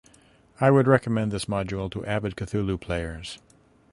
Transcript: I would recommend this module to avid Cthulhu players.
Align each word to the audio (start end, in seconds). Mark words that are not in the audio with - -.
I 0.59 0.71
would 0.71 0.87
recommend 0.87 1.31
this 1.31 1.45
module 1.45 1.91
to 1.91 2.03
avid 2.07 2.35
Cthulhu 2.35 2.81
players. 2.81 3.37